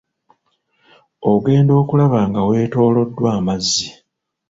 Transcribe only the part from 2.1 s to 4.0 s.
nga weetooloddwa amazzi.